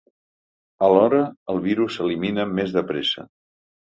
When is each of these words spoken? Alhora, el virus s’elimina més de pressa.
Alhora, 0.87 1.19
el 1.55 1.61
virus 1.67 1.99
s’elimina 1.99 2.47
més 2.61 2.77
de 2.79 2.87
pressa. 2.93 3.29